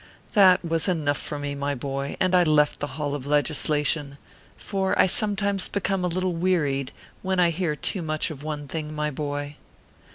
[0.33, 4.17] That was enough for me; my boy, and I left the hall of legislation;
[4.57, 8.95] for I sometimes become a little wearied when I hear too much of one thing,,
[8.95, 9.57] my boy.